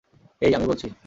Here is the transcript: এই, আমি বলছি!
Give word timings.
এই, 0.41 0.55
আমি 0.55 0.65
বলছি! 0.67 0.87